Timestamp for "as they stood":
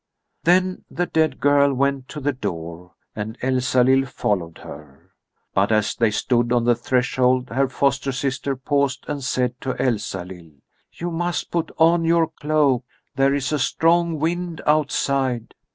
5.71-6.51